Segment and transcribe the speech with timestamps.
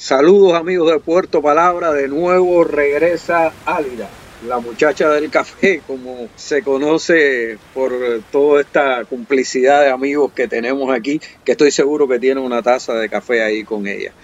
[0.00, 4.08] Saludos amigos de Puerto Palabra, de nuevo regresa Álida,
[4.48, 7.92] la muchacha del café, como se conoce por
[8.32, 12.94] toda esta complicidad de amigos que tenemos aquí, que estoy seguro que tiene una taza
[12.94, 14.14] de café ahí con ella.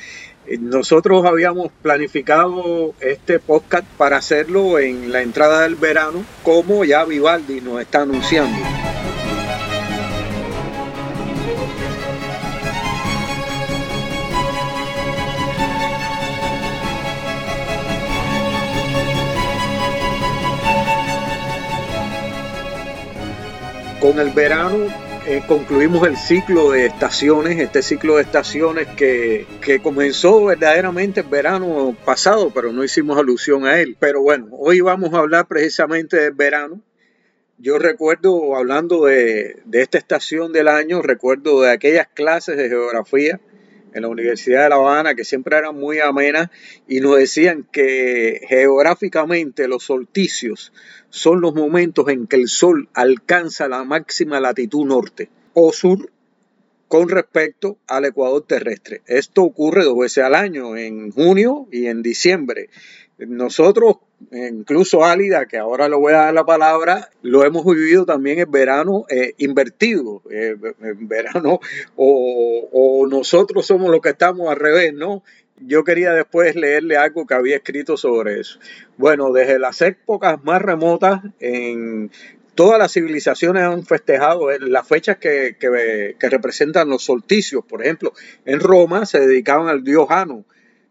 [0.61, 7.61] Nosotros habíamos planificado este podcast para hacerlo en la entrada del verano, como ya Vivaldi
[7.61, 8.57] nos está anunciando.
[24.01, 24.87] Con el verano
[25.29, 31.27] eh, concluimos el ciclo de estaciones, este ciclo de estaciones que, que, comenzó verdaderamente el
[31.27, 33.97] verano pasado, pero no hicimos alusión a él.
[33.99, 36.81] Pero bueno, hoy vamos a hablar precisamente del verano.
[37.59, 43.41] Yo recuerdo, hablando de, de esta estación del año, recuerdo de aquellas clases de geografía
[43.97, 46.51] en la Universidad de La Habana, que siempre eran muy amenas,
[46.87, 50.73] y nos decían que geográficamente los solsticios
[51.09, 56.11] son los momentos en que el Sol alcanza la máxima latitud norte o sur
[56.89, 59.03] con respecto al ecuador terrestre.
[59.07, 62.69] Esto ocurre dos veces al año, en junio y en diciembre.
[63.19, 63.97] Nosotros,
[64.33, 68.51] incluso Álida, que ahora le voy a dar la palabra, lo hemos vivido también en
[68.51, 71.61] verano eh, invertido, eh, en verano,
[71.97, 75.23] o, nosotros somos los que estamos al revés, ¿no?
[75.59, 78.59] Yo quería después leerle algo que había escrito sobre eso.
[78.99, 82.11] Bueno, desde las épocas más remotas, en
[82.55, 87.65] todas las civilizaciones han festejado eh, las fechas que, que, representan los solsticios.
[87.65, 88.13] Por ejemplo,
[88.45, 90.45] en Roma se dedicaban al dios Jano,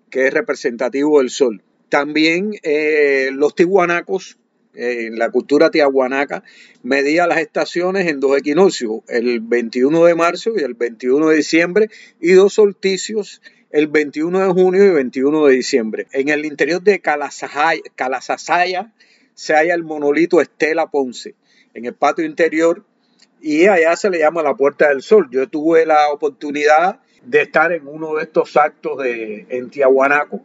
[0.09, 1.61] que es representativo del sol.
[1.89, 4.38] También eh, los tihuanacos,
[4.73, 6.44] en eh, la cultura tiahuanaca,
[6.83, 11.89] medía las estaciones en dos equinoccios, el 21 de marzo y el 21 de diciembre,
[12.19, 16.08] y dos solsticios el 21 de junio y 21 de diciembre.
[16.14, 18.93] En el interior de Calasasaya
[19.33, 21.36] se halla el monolito Estela Ponce,
[21.73, 22.86] en el patio interior,
[23.42, 25.27] y allá se le llama la Puerta del Sol.
[25.30, 30.42] Yo tuve la oportunidad de estar en uno de estos actos de, en Tiahuanaco,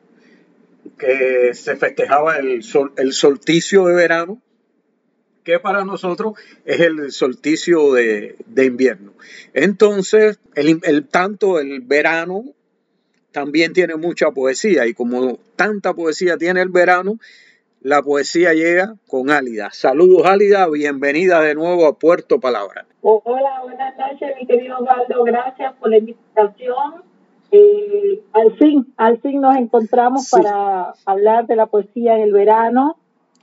[0.99, 4.41] que se festejaba el, sol, el solsticio de verano,
[5.45, 9.13] que para nosotros es el solsticio de, de invierno.
[9.55, 12.45] Entonces, el, el, tanto el verano
[13.33, 17.19] también tiene mucha poesía y como tanta poesía tiene el verano,
[17.81, 19.71] la poesía llega con Álida.
[19.73, 22.85] Saludos Álida, bienvenida de nuevo a Puerto Palabra.
[23.01, 27.10] hola, buenas noches mi querido Osvaldo, gracias por la invitación.
[27.53, 32.97] Eh, al fin, al fin nos encontramos para hablar de la poesía en el verano,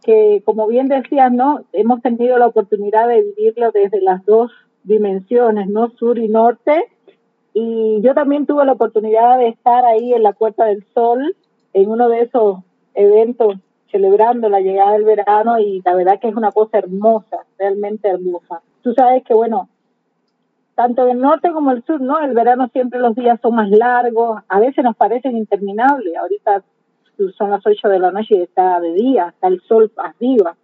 [0.03, 1.62] que como bien decías, ¿no?
[1.73, 4.51] Hemos tenido la oportunidad de vivirlo desde las dos
[4.84, 5.90] dimensiones, ¿no?
[5.97, 6.88] Sur y norte
[7.59, 11.35] y yo también tuve la oportunidad de estar ahí en la Puerta del Sol,
[11.74, 12.59] en uno de esos
[12.94, 13.56] eventos
[13.89, 18.62] celebrando la llegada del verano y la verdad que es una cosa hermosa, realmente hermosa.
[18.84, 19.69] Tú sabes que, bueno,
[20.77, 22.19] tanto del norte como el sur, ¿no?
[22.19, 26.15] El verano siempre los días son más largos, a veces nos parecen interminables.
[26.15, 26.63] Ahorita
[27.35, 30.55] son las 8 de la noche y está de día, está el sol arriba.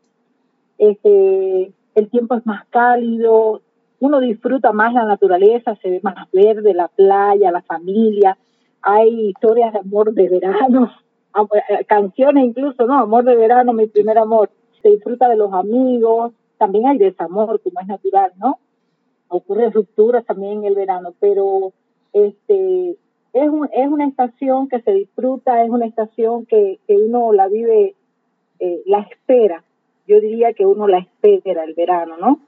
[0.78, 3.62] Este, el tiempo es más cálido,
[4.02, 8.38] uno disfruta más la naturaleza, se ve más verde, la playa, la familia,
[8.84, 10.92] hay historias de amor de verano,
[11.72, 13.00] eh, canciones incluso, ¿no?
[13.00, 14.52] Amor de verano, mi primer amor.
[14.84, 18.60] Se disfruta de los amigos, también hay desamor, como es natural, ¿no?
[19.36, 21.74] Ocurren rupturas también en el verano, pero
[22.14, 22.92] este
[23.34, 27.48] es, un, es una estación que se disfruta, es una estación que, que uno la
[27.48, 27.96] vive,
[28.60, 29.64] eh, la espera.
[30.08, 32.40] Yo diría que uno la espera el verano, ¿no?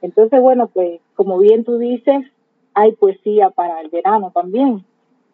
[0.00, 2.24] Entonces, bueno, pues como bien tú dices,
[2.72, 4.82] hay poesía para el verano también.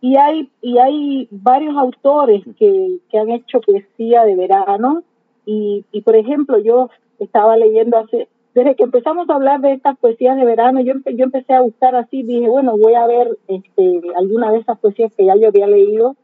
[0.01, 5.05] Y hay, y hay varios autores que, que han hecho poesía de verano.
[5.45, 6.91] Y, y, por ejemplo, yo
[7.21, 11.53] estaba leyendo hace, desde que empezamos a hablar de estas poesías de verano, yo, empecé
[11.53, 15.37] a buscar así, dije, bueno, voy a ver este, alguna de esas poesías que ya
[15.37, 16.17] yo había leído.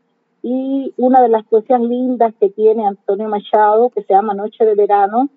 [0.43, 4.75] Y una de las poesías lindas que tiene Antonio Machado, que se llama Noche de
[4.75, 5.29] Verano,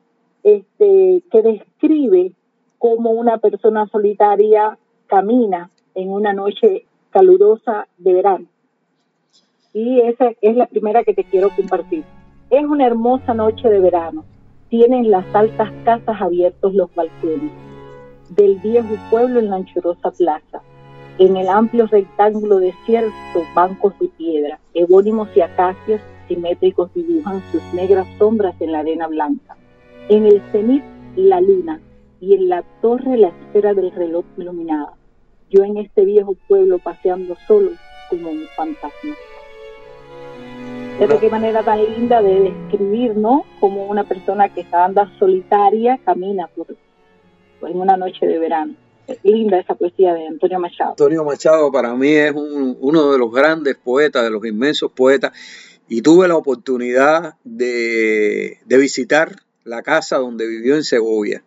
[0.41, 2.31] este, que describe
[2.77, 4.77] cómo una persona solitaria
[5.07, 8.45] camina en una noche calurosa de verano.
[9.73, 12.05] Y esa es la primera que te quiero compartir.
[12.49, 14.23] Es una hermosa noche de verano.
[14.69, 17.51] Tienen las altas casas abiertos los balcones
[18.29, 20.61] del viejo pueblo en la anchurosa plaza.
[21.19, 28.07] En el amplio rectángulo desierto, bancos de piedra, ebónimos y acacias simétricos dibujan sus negras
[28.17, 29.55] sombras en la arena blanca.
[30.09, 30.83] En el cenit,
[31.15, 31.79] la luna,
[32.19, 34.93] y en la torre la esfera del reloj iluminada.
[35.49, 37.71] Yo en este viejo pueblo paseando solo
[38.09, 39.15] como un fantasma.
[40.99, 43.45] De qué manera tan linda de describir, ¿no?
[43.59, 46.67] Como una persona que anda solitaria camina por,
[47.61, 48.75] en una noche de verano.
[49.05, 50.91] Es linda esa poesía de Antonio Machado.
[50.91, 55.31] Antonio Machado para mí es uno de los grandes poetas, de los inmensos poetas,
[55.87, 61.43] y tuve la oportunidad de, de visitar la casa donde vivió en Segovia.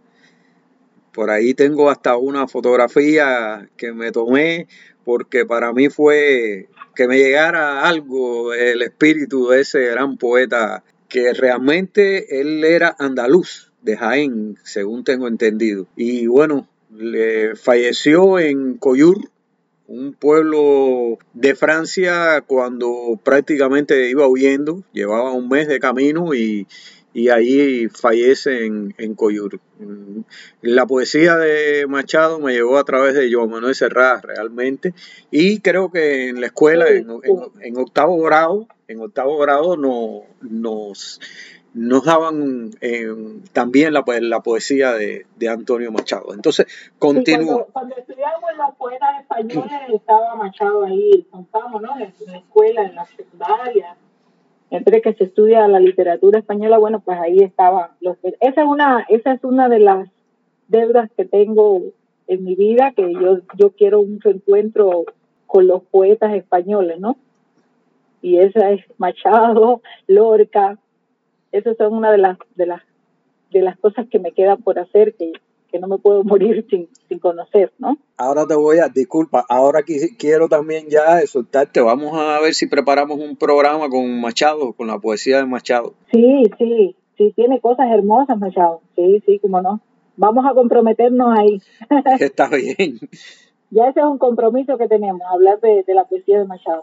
[1.12, 4.68] Por ahí tengo hasta una fotografía que me tomé
[5.04, 6.68] porque para mí fue
[6.98, 13.70] que me llegara algo del espíritu de ese gran poeta que realmente él era andaluz
[13.82, 15.86] de Jaén, según tengo entendido.
[15.94, 19.30] Y bueno, le falleció en Coyur,
[19.86, 26.66] un pueblo de Francia, cuando prácticamente iba huyendo, llevaba un mes de camino y,
[27.18, 29.58] y ahí fallece en, en Coyur.
[30.62, 34.94] La poesía de Machado me llegó a través de Joan Manuel Serrat realmente
[35.32, 41.20] y creo que en la escuela, en, octavo grado, en octavo grado no, nos,
[41.74, 43.12] nos daban eh,
[43.52, 46.32] también la, la poesía de, Antonio Machado.
[46.34, 46.66] Entonces,
[47.00, 47.66] continúo.
[47.72, 51.98] cuando, estudiábamos en los poetas españoles estaba Machado ahí, contamos, ¿no?
[51.98, 53.96] En la escuela, en la secundaria
[54.70, 57.96] entre que se estudia la literatura española, bueno, pues ahí estaba.
[58.40, 60.08] esa es una, esa es una de las
[60.68, 61.82] deudas que tengo
[62.26, 65.04] en mi vida, que yo, yo quiero un reencuentro
[65.46, 67.16] con los poetas españoles, ¿no?
[68.20, 70.78] Y esa es Machado, Lorca,
[71.52, 72.82] esas son una de las, de las,
[73.50, 75.32] de las cosas que me quedan por hacer, que
[75.70, 77.96] que no me puedo morir sin, sin conocer, ¿no?
[78.16, 79.80] Ahora te voy a, disculpa, ahora
[80.18, 84.98] quiero también ya soltarte, vamos a ver si preparamos un programa con Machado, con la
[84.98, 85.94] poesía de Machado.
[86.10, 89.80] Sí, sí, sí, tiene cosas hermosas Machado, sí, sí, cómo no.
[90.16, 91.62] Vamos a comprometernos ahí.
[92.18, 92.98] Está bien.
[93.70, 96.82] ya ese es un compromiso que tenemos, hablar de, la poesía de Machado.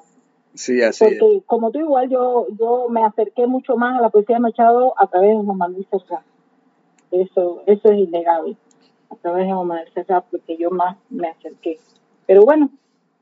[0.54, 4.38] Sí, así Porque como tú igual, yo, yo me acerqué mucho más a la poesía
[4.38, 5.86] de Machado a través de Juan Manuel
[7.12, 8.56] Eso, eso es innegable
[9.10, 9.86] a través de Omar
[10.30, 11.78] porque yo más me acerqué.
[12.26, 12.70] Pero bueno,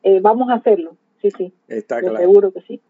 [0.04, 1.54] eh, vamos a hacerlo, sí, sí.
[1.68, 2.18] Está claro.
[2.18, 2.82] Seguro que sí.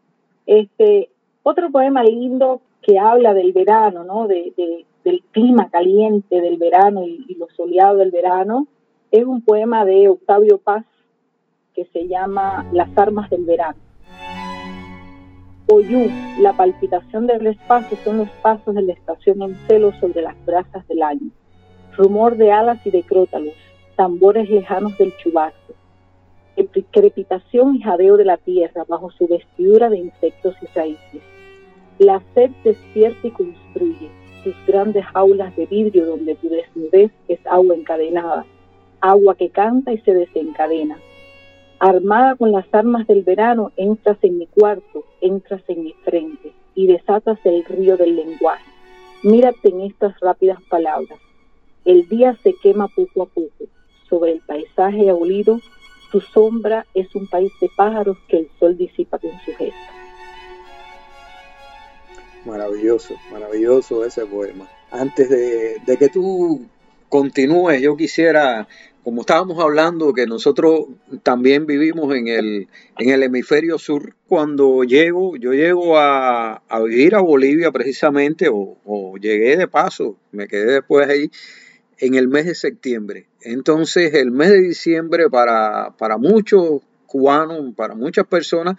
[0.45, 1.09] Este,
[1.43, 4.27] otro poema lindo que habla del verano, ¿no?
[4.27, 4.53] De,
[5.03, 8.67] del clima caliente del verano y, y, lo soleado del verano,
[9.11, 10.85] es un poema de Octavio Paz
[11.73, 13.77] que se llama Las armas del verano.
[15.71, 16.09] Oyú,
[16.39, 20.87] la palpitación del espacio son los pasos de la estación en celo sobre las brasas
[20.87, 21.31] del año
[21.95, 23.53] rumor de alas y de crótalos,
[23.95, 25.73] tambores lejanos del chubasco,
[26.91, 31.21] crepitación y jadeo de la tierra bajo su vestidura de insectos y raíces.
[31.99, 34.09] La sed despierta y construye
[34.43, 38.45] sus grandes jaulas de vidrio donde tu desnudez es agua encadenada,
[38.99, 40.97] agua que canta y se desencadena.
[41.79, 46.87] Armada con las armas del verano, entras en mi cuarto, entras en mi frente y
[46.87, 48.65] desatas el río del lenguaje.
[49.23, 51.19] Mírate en estas rápidas palabras.
[51.85, 53.65] El día se quema poco a poco.
[54.09, 55.59] Sobre el paisaje abolido,
[56.11, 59.77] su sombra es un país de pájaros que el sol disipa con su gesto.
[62.45, 64.67] Maravilloso, maravilloso ese poema.
[64.91, 66.65] Antes de, de que tú
[67.09, 68.67] continúes, yo quisiera
[69.03, 70.85] como estábamos hablando, que nosotros
[71.23, 77.19] también vivimos en el, en el hemisferio sur, cuando llego, yo llego a, vivir a
[77.19, 81.29] Bolivia precisamente, o, o, llegué de paso, me quedé después ahí,
[82.03, 83.27] en el mes de septiembre.
[83.41, 86.81] Entonces, el mes de diciembre para, para muchos
[87.13, 88.75] cubanos, para muchas personas,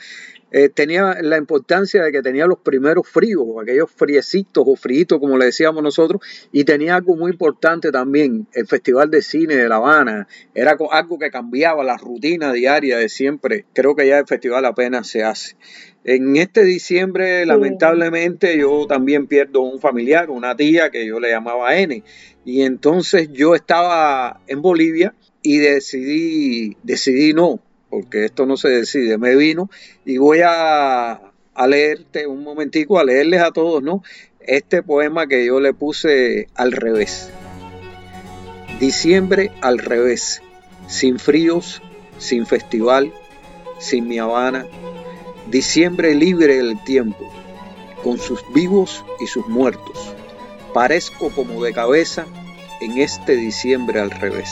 [0.51, 5.39] eh, tenía la importancia de que tenía los primeros fríos, aquellos friecitos o fritos, como
[5.39, 9.77] le decíamos nosotros, y tenía algo muy importante también, el Festival de Cine de La
[9.77, 14.65] Habana, era algo que cambiaba la rutina diaria de siempre, creo que ya el festival
[14.65, 15.57] apenas se hace.
[16.03, 21.77] En este diciembre, lamentablemente, yo también pierdo un familiar, una tía que yo le llamaba
[21.79, 22.03] N.
[22.45, 27.61] Y entonces yo estaba en Bolivia y decidí, decidí no,
[27.95, 29.71] porque esto no se decide, me vino
[30.05, 34.03] y voy a, a leerte un momentico, a leerles a todos, ¿no?
[34.41, 37.31] Este poema que yo le puse al revés.
[38.81, 40.43] Diciembre al revés,
[40.89, 41.83] sin fríos,
[42.19, 43.13] sin festival,
[43.79, 44.67] sin mi Habana,
[45.49, 47.31] diciembre libre del tiempo,
[48.03, 50.13] con sus vivos y sus muertos.
[50.73, 52.27] Parezco como de cabeza
[52.81, 54.51] en este diciembre al revés.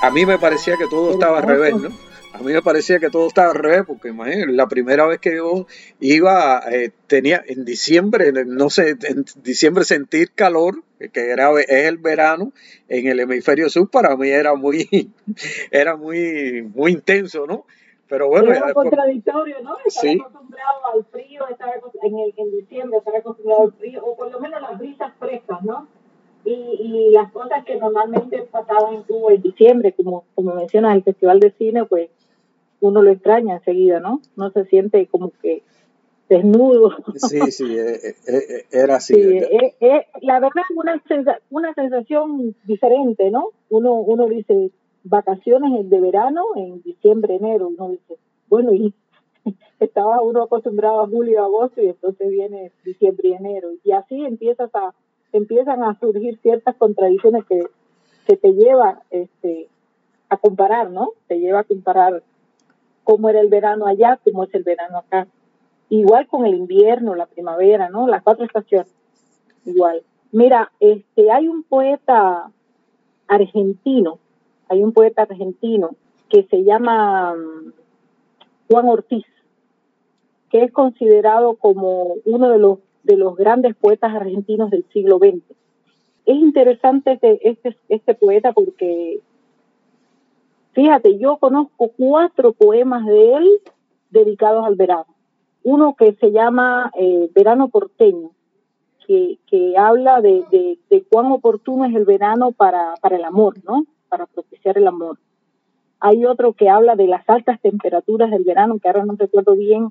[0.00, 1.88] A mí me parecía que todo estaba al revés, ¿no?
[2.32, 5.36] A mí me parecía que todo estaba al revés, porque imagínate, la primera vez que
[5.36, 5.66] yo
[6.00, 11.96] iba, eh, tenía en diciembre, no sé, en diciembre sentir calor, que era es el
[11.96, 12.52] verano
[12.88, 15.10] en el hemisferio sur, para mí era muy,
[15.70, 17.64] era muy, muy intenso, ¿no?
[18.08, 19.78] Pero bueno, es contradictorio, ¿no?
[19.84, 21.70] Estar acostumbrado al frío, estar
[22.02, 25.62] en, el, en diciembre, estar acostumbrado al frío, o por lo menos las brisas frescas,
[25.62, 25.88] ¿no?
[26.46, 31.40] Y, y las cosas que normalmente pasaban en en diciembre, como, como mencionas, el Festival
[31.40, 32.08] de Cine, pues
[32.80, 34.20] uno lo extraña enseguida, ¿no?
[34.36, 35.62] No se siente como que
[36.28, 36.96] desnudo.
[37.16, 39.14] Sí, sí, eh, eh, eh, era así.
[40.20, 41.02] la verdad es una,
[41.50, 43.50] una sensación diferente, ¿no?
[43.68, 44.70] Uno, uno dice
[45.04, 48.92] vacaciones de verano en diciembre, enero, uno dice, bueno, y
[49.80, 53.70] estaba uno acostumbrado a julio, agosto y entonces viene diciembre y enero.
[53.84, 54.94] Y así empiezas a,
[55.36, 57.66] empiezan a surgir ciertas contradicciones que,
[58.26, 59.68] que te lleva este,
[60.28, 61.10] a comparar, ¿no?
[61.28, 62.22] Te lleva a comparar
[63.04, 65.26] cómo era el verano allá, cómo es el verano acá.
[65.88, 68.08] Igual con el invierno, la primavera, ¿no?
[68.08, 68.92] Las cuatro estaciones.
[69.64, 70.02] Igual.
[70.32, 72.50] Mira, este, hay un poeta
[73.28, 74.18] argentino,
[74.68, 75.90] hay un poeta argentino
[76.28, 77.72] que se llama mm,
[78.68, 79.24] Juan Ortiz,
[80.50, 85.42] que es considerado como uno de los, de los grandes poetas argentinos del siglo XX.
[86.26, 89.20] Es interesante este, este, poeta porque,
[90.72, 93.48] fíjate, yo conozco cuatro poemas de él
[94.10, 95.16] dedicados al verano
[95.66, 98.30] uno que se llama eh, Verano Porteño,
[99.04, 100.44] que, que habla de,
[100.88, 103.84] de, cuán oportuno es el verano para, para el amor, ¿no?
[104.08, 105.18] Para propiciar el amor.
[105.98, 109.88] Hay otro que habla de las altas temperaturas del verano, que ahora no recuerdo bien,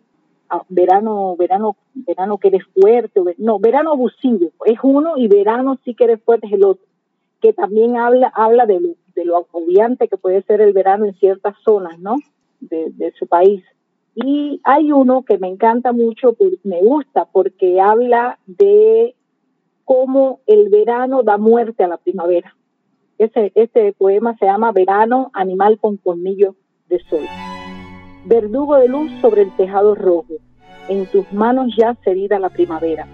[0.69, 6.05] verano, verano, verano que eres fuerte, no, verano abusivo es uno y verano sí que
[6.05, 6.85] eres fuerte es el otro,
[7.41, 11.15] que también habla, habla de lo, de lo agobiante que puede ser el verano en
[11.15, 12.17] ciertas zonas, ¿no?
[12.59, 13.63] De, de su país.
[14.15, 19.13] Y hay uno que me encanta mucho, me gusta, porque habla de
[19.83, 22.55] cómo el verano da muerte a la primavera.
[23.17, 26.55] Ese, este poema se llama Verano, animal con colmillo
[26.89, 27.25] de sol.
[28.27, 30.33] Verdugo de luz sobre el tejado rojo,
[30.89, 33.05] en tus manos ya herida la primavera,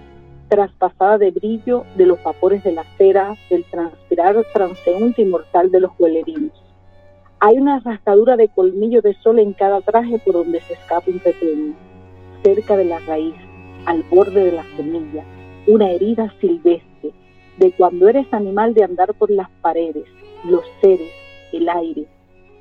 [0.48, 5.80] traspasada de brillo de los vapores de la cera, del transpirar transeúnte y mortal de
[5.80, 6.52] los huelerinos.
[7.40, 11.18] Hay una rascadura de colmillo de sol en cada traje por donde se escapa un
[11.18, 11.74] pequeño,
[12.42, 13.34] cerca de la raíz,
[13.84, 15.24] al borde de la semilla,
[15.66, 17.10] una herida silvestre,
[17.58, 20.06] de cuando eres animal de andar por las paredes,
[20.48, 21.12] los seres,
[21.52, 22.06] el aire,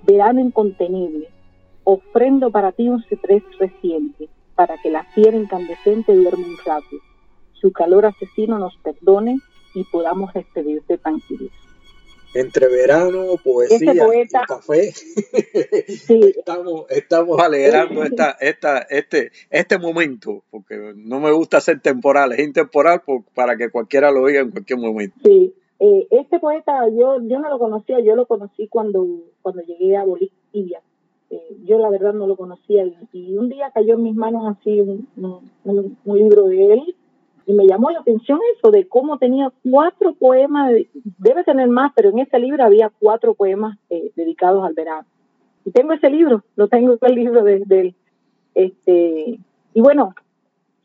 [0.05, 1.29] verano incontenible,
[1.93, 6.95] ofrendo para ti un ciprés reciente, para que la fiera incandescente duerma un rato,
[7.53, 9.39] su calor asesino nos perdone
[9.75, 11.51] y podamos despedirte tranquilos.
[12.33, 14.93] Entre verano, poesía y café,
[16.37, 22.39] estamos, estamos alegrando esta, esta, este, este momento, porque no me gusta ser temporal, es
[22.39, 23.01] intemporal
[23.35, 25.17] para que cualquiera lo oiga en cualquier momento.
[25.25, 29.05] Sí, eh, este poeta yo, yo no lo conocía, yo lo conocí cuando,
[29.41, 30.81] cuando llegué a Bolivia.
[31.31, 34.81] Eh, yo la verdad no lo conocía y, un día cayó en mis manos así
[34.81, 36.95] un, un libro de él
[37.45, 40.73] y me llamó la atención eso de cómo tenía cuatro poemas,
[41.17, 45.07] debe tener más, pero en ese libro había cuatro poemas eh, dedicados al verano.
[45.65, 47.95] Y tengo ese libro, lo tengo el libro desde el,
[48.55, 49.39] este,
[49.73, 50.13] y bueno,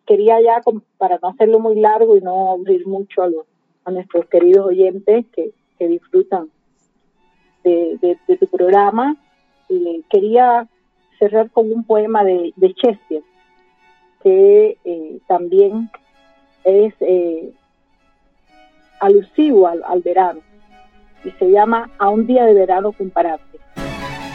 [0.07, 0.63] quería ya,
[0.99, 3.47] para no hacerlo muy largo y no abrir mucho a, los,
[3.85, 6.49] a nuestros queridos oyentes que, que disfrutan
[7.65, 7.99] de,
[8.29, 9.17] de, tu programa,
[9.69, 10.69] eh, quería
[11.19, 13.23] cerrar con un poema de, de Shakespeare,
[14.23, 15.91] que eh, también
[16.65, 17.53] es eh,
[19.01, 20.41] alusivo al, verano
[21.25, 23.59] y se llama A un día de verano compararte.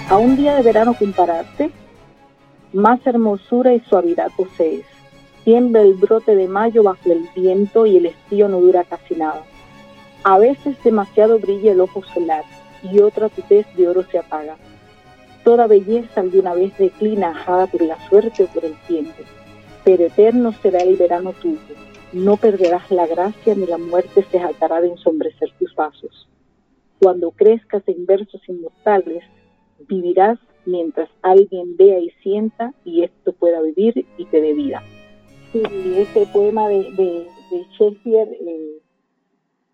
[0.09, 1.71] A un día de verano compararte,
[2.73, 4.85] más hermosura y suavidad posees.
[5.43, 9.43] Tiembla el brote de mayo bajo el viento y el estío no dura casi nada.
[10.23, 12.43] A veces demasiado brilla el ojo solar
[12.83, 14.55] y otra tu tez de oro se apaga.
[15.43, 19.23] Toda belleza alguna vez declina ajada por la suerte o por el tiempo,
[19.83, 21.81] pero eterno será el verano tuyo
[22.13, 26.27] no perderás la gracia ni la muerte se jactará de ensombrecer tus pasos.
[26.99, 29.23] Cuando crezcas en versos inmortales,
[29.87, 34.83] vivirás mientras alguien vea y sienta y esto pueda vivir y te dé vida.
[35.51, 35.63] Sí,
[35.97, 37.27] este poema de,
[37.77, 38.81] Shakespeare eh,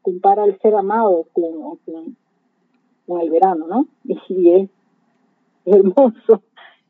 [0.01, 1.77] compara el ser amado con,
[3.05, 3.87] con, el verano, ¿no?
[4.29, 4.69] Y es
[5.67, 6.43] hermoso,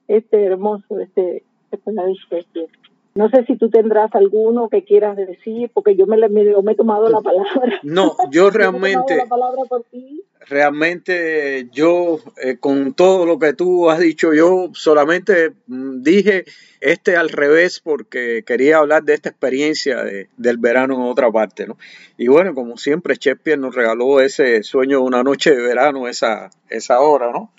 [0.07, 2.67] este hermoso, este, este de.
[3.15, 7.09] No sé si tú tendrás alguno que quieras decir, porque yo me, me, he tomado
[7.09, 7.79] la palabra.
[7.81, 9.23] No, yo realmente,
[10.47, 16.45] realmente yo eh, con todo lo que tú has dicho, yo solamente mm, dije
[16.79, 20.03] este al revés porque quería hablar de esta experiencia
[20.37, 21.75] del verano en otra parte, ¿no?
[22.19, 26.51] Y bueno, como siempre, Shakespeare nos regaló ese sueño de una noche de verano, esa,
[26.69, 27.51] esa hora, ¿no?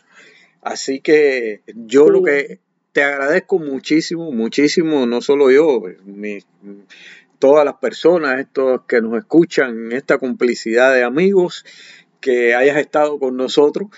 [0.62, 2.60] Así que yo lo que
[2.92, 5.82] te agradezco muchísimo, muchísimo, no solo yo,
[7.38, 11.64] todas las personas, estos que nos escuchan, esta complicidad de amigos,
[12.20, 13.88] que hayas estado con nosotros.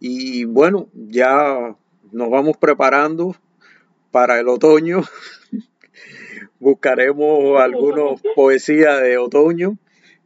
[0.00, 1.76] Y bueno, ya
[2.12, 3.36] nos vamos preparando
[4.10, 5.02] para el otoño.
[6.58, 9.78] Buscaremos algunas poesías de otoño,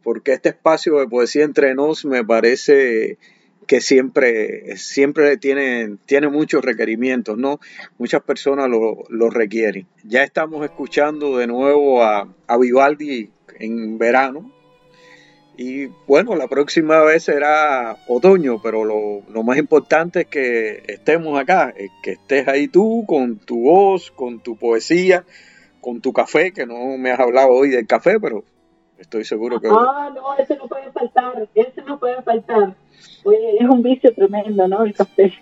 [0.03, 3.19] porque este espacio de poesía entre nos me parece
[3.71, 7.61] que siempre, siempre tiene, tiene muchos requerimientos, ¿no?
[7.99, 9.87] Muchas personas lo, requieren.
[10.03, 14.51] Ya estamos escuchando de nuevo a, a Vivaldi en verano,
[15.57, 21.73] y bueno, la próxima vez será otoño, pero lo, más importante es que estemos acá,
[22.03, 25.25] que estés ahí tú con tu voz, con tu poesía,
[25.81, 28.43] con tu café, que no me has hablado hoy del café, pero
[29.01, 29.69] estoy seguro que...
[29.69, 32.75] Ah, no, ese no puede faltar, ese no puede faltar.
[33.25, 34.85] Oye, es un vicio tremendo, ¿no?
[34.85, 35.33] El café.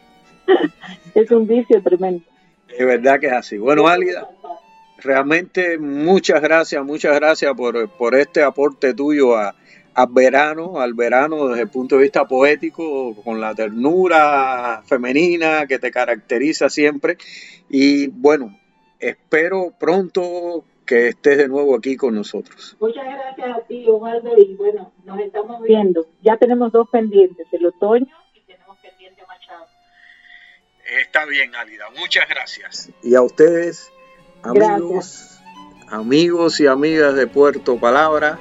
[1.15, 2.25] es un vicio tremendo.
[2.69, 3.59] Es verdad que es así.
[3.59, 4.29] Bueno, Álida,
[4.99, 9.55] realmente muchas gracias, muchas gracias por, por este aporte tuyo a
[9.99, 15.81] al verano, al verano desde el punto de vista poético, con la ternura femenina que
[15.81, 17.19] te caracteriza siempre.
[17.69, 18.57] Y bueno,
[19.01, 22.75] espero pronto que estés de nuevo aquí con nosotros.
[22.81, 26.07] Muchas gracias a ti, Osvaldo, y bueno, nos estamos viendo.
[26.23, 29.67] Ya tenemos dos pendientes, el otoño y tenemos pendiente Machado.
[31.03, 32.91] Está bien, Álida, muchas gracias.
[33.03, 33.93] Y a ustedes,
[34.43, 35.39] amigos,
[35.89, 38.39] amigos y amigas de Puerto Palabra,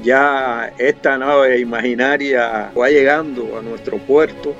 [0.00, 4.54] ya esta nave imaginaria va llegando a nuestro puerto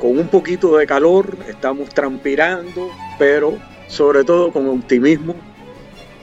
[0.00, 5.34] con un poquito de calor, estamos transpirando, pero sobre todo con optimismo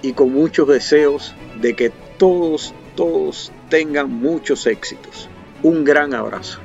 [0.01, 5.29] y con muchos deseos de que todos, todos tengan muchos éxitos.
[5.63, 6.59] Un gran abrazo.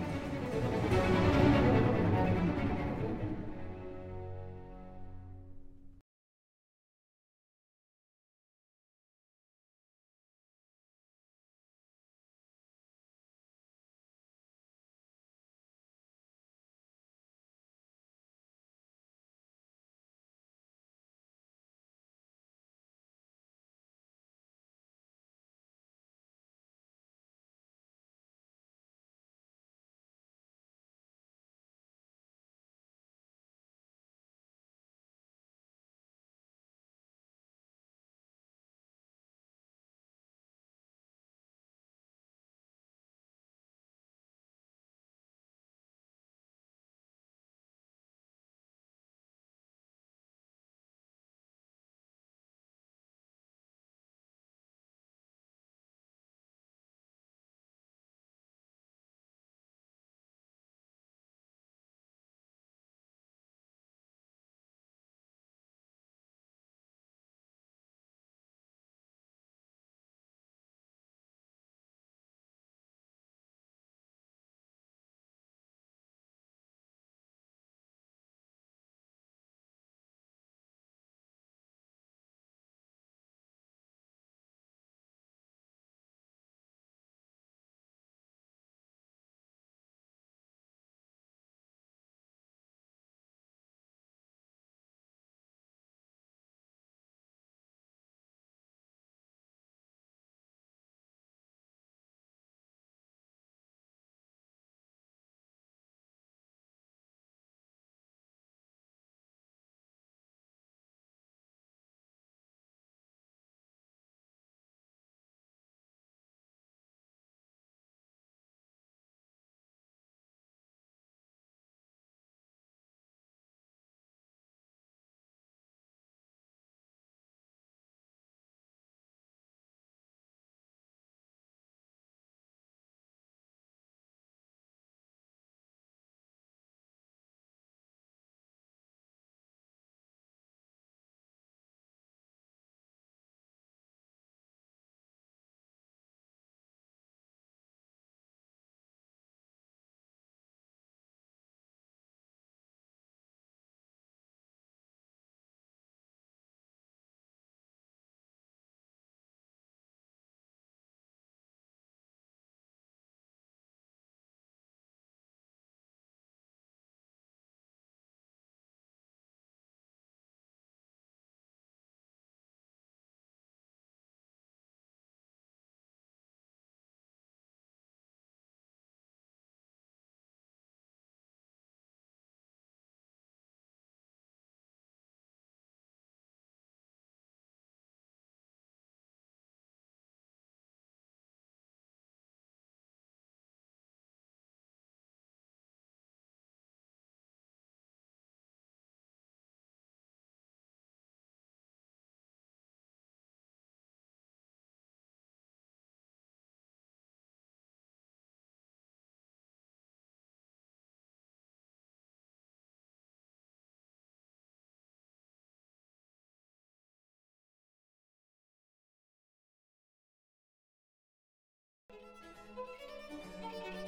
[222.23, 223.85] Thank you.